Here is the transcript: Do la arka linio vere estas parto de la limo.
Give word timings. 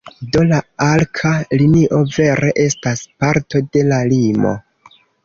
Do 0.35 0.39
la 0.51 0.59
arka 0.85 1.33
linio 1.61 1.99
vere 2.15 2.49
estas 2.65 3.05
parto 3.25 3.63
de 3.77 3.85
la 3.91 4.01
limo. 4.15 4.55